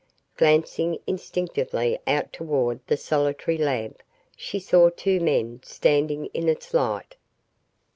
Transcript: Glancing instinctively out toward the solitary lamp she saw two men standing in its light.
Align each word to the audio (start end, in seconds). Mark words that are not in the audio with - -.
Glancing 0.35 0.97
instinctively 1.05 1.99
out 2.07 2.33
toward 2.33 2.79
the 2.87 2.97
solitary 2.97 3.59
lamp 3.59 4.01
she 4.35 4.57
saw 4.59 4.89
two 4.89 5.19
men 5.19 5.61
standing 5.63 6.25
in 6.33 6.49
its 6.49 6.73
light. 6.73 7.17